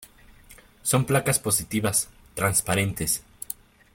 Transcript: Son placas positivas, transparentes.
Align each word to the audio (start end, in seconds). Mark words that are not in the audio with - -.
Son 0.81 1.05
placas 1.05 1.37
positivas, 1.37 2.09
transparentes. 2.33 3.21